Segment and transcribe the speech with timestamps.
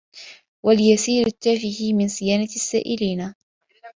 [0.63, 3.33] وَالْيَسِيرِ التَّافِهِ مِنْ صِيَانَةِ السَّائِلِينَ